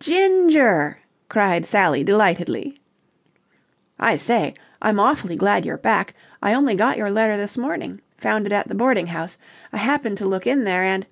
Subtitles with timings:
[0.00, 2.80] "Ginger!" cried Sally delightedly.
[3.98, 6.14] "I say, I'm awfully glad you're back.
[6.42, 8.00] I only got your letter this morning.
[8.16, 9.36] Found it at the boarding house.
[9.70, 11.06] I happened to look in there and..."